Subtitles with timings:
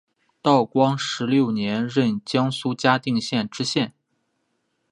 [0.41, 3.93] 道光十六年任江苏嘉定县知县。